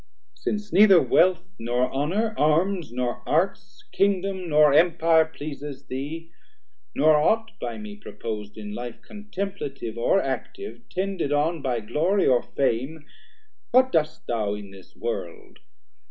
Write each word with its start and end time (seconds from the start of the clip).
Since 0.33 0.73
neither 0.73 0.99
wealth, 0.99 1.43
nor 1.59 1.87
honour, 1.93 2.33
arms 2.35 2.91
nor 2.91 3.21
arts, 3.27 3.83
Kingdom 3.91 4.49
nor 4.49 4.73
Empire 4.73 5.25
pleases 5.25 5.83
thee, 5.85 6.31
nor 6.95 7.15
aught 7.17 7.51
By 7.59 7.77
me 7.77 7.97
propos'd 7.97 8.57
in 8.57 8.73
life 8.73 8.99
contemplative, 9.03 9.99
Or 9.99 10.19
active, 10.19 10.89
tended 10.89 11.31
on 11.31 11.61
by 11.61 11.81
glory, 11.81 12.25
or 12.25 12.41
fame, 12.41 13.05
370 13.69 13.69
What 13.69 13.91
dost 13.91 14.25
thou 14.25 14.55
in 14.55 14.71
this 14.71 14.95
World? 14.95 15.59